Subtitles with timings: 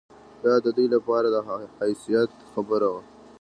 [0.43, 1.35] دا د دوی لپاره د
[1.81, 3.01] حیثیت خبره وه.